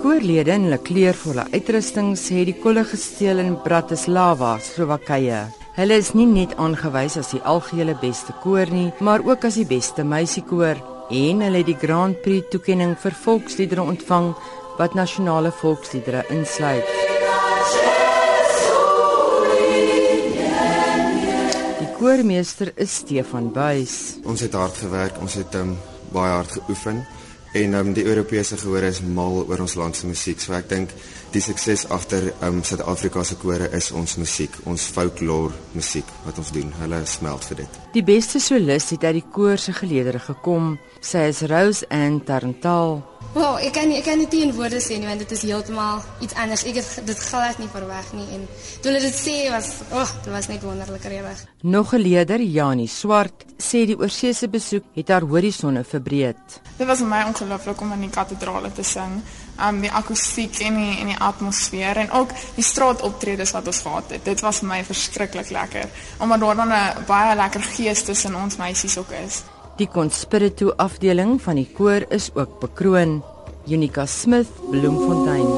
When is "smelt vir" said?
37.10-37.64